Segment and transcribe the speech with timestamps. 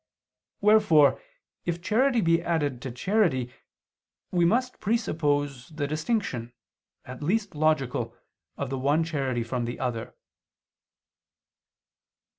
[0.61, 1.21] Wherefore
[1.63, 3.53] if charity be added to charity
[4.31, 6.53] we must presuppose the distinction,
[7.05, 8.17] at least logical,
[8.57, 10.15] of the one charity from the other.